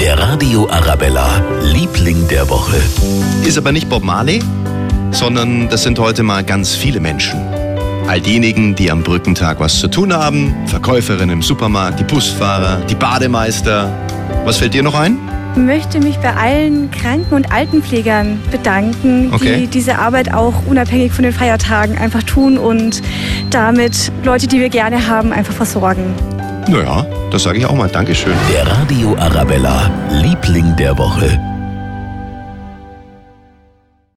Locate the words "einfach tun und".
21.98-23.02